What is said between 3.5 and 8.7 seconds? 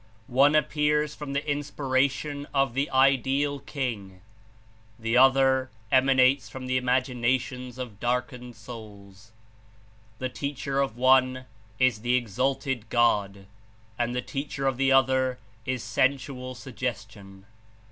King; the other emanates from the Imaginations of darkened